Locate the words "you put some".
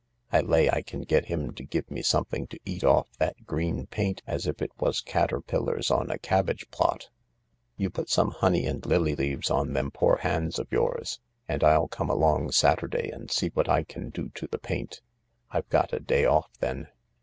7.77-8.31